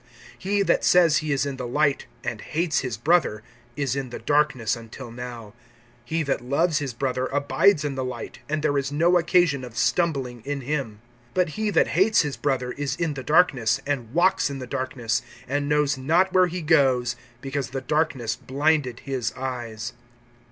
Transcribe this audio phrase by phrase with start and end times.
[0.41, 3.43] (9)He that says he is in the light, and hates his brother,
[3.75, 5.53] is in the darkness until now.
[6.09, 9.77] (10)He that loves his brother abides in the light, and there is no occasion of
[9.77, 11.01] stumbling in him.
[11.35, 15.21] (11)But he that hates his brother is in the darkness, and walks in the darkness,
[15.47, 19.93] and knows not where he goes, because the darkness blinded his eyes.